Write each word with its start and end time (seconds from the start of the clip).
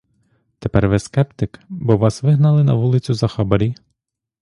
Тепер 0.59 0.87
ви 0.89 0.99
скептик, 0.99 1.59
бо 1.69 1.97
вас 1.97 2.23
вигнали 2.23 2.63
на 2.63 2.73
вулицю 2.73 3.13
за 3.13 3.27
хабарі? 3.27 3.75